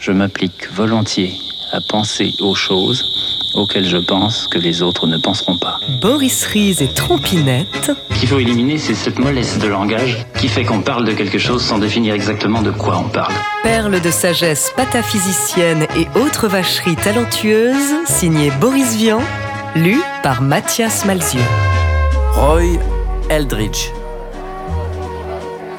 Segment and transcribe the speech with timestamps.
[0.00, 1.34] Je m'applique volontiers
[1.72, 3.04] à penser aux choses
[3.54, 5.78] auxquelles je pense que les autres ne penseront pas.
[6.00, 7.92] Boris Ries et Trompinette.
[8.10, 11.38] Ce qu'il faut éliminer, c'est cette mollesse de langage qui fait qu'on parle de quelque
[11.38, 13.34] chose sans définir exactement de quoi on parle.
[13.62, 19.20] Perle de sagesse pataphysicienne et autres vacheries talentueuses, signé Boris Vian,
[19.76, 21.42] lu par Mathias Malzieu.
[22.32, 22.78] Roy
[23.28, 23.90] Eldridge.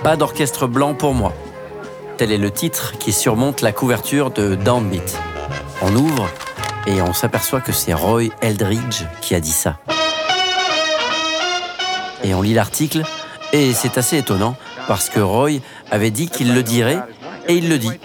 [0.04, 1.34] Pas d'orchestre blanc pour moi.
[2.22, 5.20] Tel est le titre qui surmonte la couverture de Downbeat.
[5.82, 6.30] On ouvre
[6.86, 9.80] et on s'aperçoit que c'est Roy Eldridge qui a dit ça.
[12.24, 13.02] Et on lit l'article
[13.54, 14.56] et c'est assez étonnant
[14.88, 17.02] parce que Roy avait dit qu'il le dirait
[17.48, 18.00] et il le dit.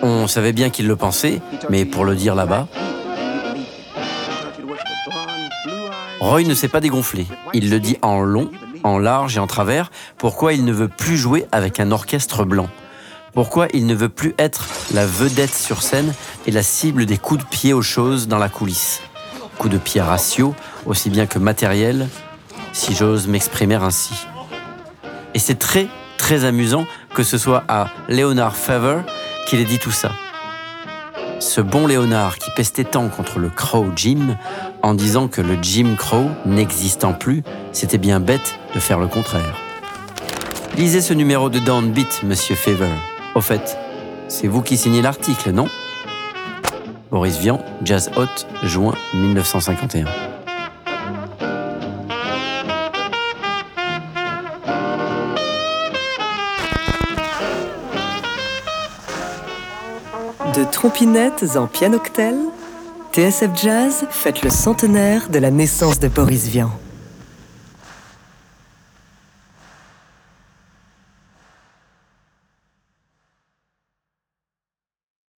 [0.00, 2.68] On savait bien qu'il le pensait, mais pour le dire là-bas,
[6.20, 7.26] Roy ne s'est pas dégonflé.
[7.52, 8.48] Il le dit en long,
[8.84, 12.68] en large et en travers, pourquoi il ne veut plus jouer avec un orchestre blanc?
[13.36, 16.14] Pourquoi il ne veut plus être la vedette sur scène
[16.46, 19.02] et la cible des coups de pied aux choses dans la coulisse?
[19.58, 20.54] Coups de pied ratio,
[20.86, 22.08] aussi bien que matériel,
[22.72, 24.14] si j'ose m'exprimer ainsi.
[25.34, 29.00] Et c'est très, très amusant que ce soit à Leonard Fever
[29.46, 30.12] qu'il ait dit tout ça.
[31.38, 34.38] Ce bon Léonard qui pestait tant contre le Crow Jim
[34.80, 39.58] en disant que le Jim Crow n'existant plus, c'était bien bête de faire le contraire.
[40.78, 42.88] Lisez ce numéro de Downbeat, monsieur Fever.
[43.36, 43.76] Au fait,
[44.28, 45.66] c'est vous qui signez l'article, non?
[47.10, 50.06] Boris Vian, Jazz Hot, juin 1951.
[60.54, 62.36] De trompinettes en pianoctel,
[63.12, 66.70] TSF Jazz fête le centenaire de la naissance de Boris Vian.